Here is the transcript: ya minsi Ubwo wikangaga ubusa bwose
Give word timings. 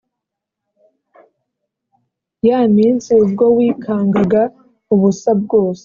ya 2.47 2.59
minsi 2.75 3.09
Ubwo 3.23 3.45
wikangaga 3.57 4.41
ubusa 4.93 5.31
bwose 5.41 5.79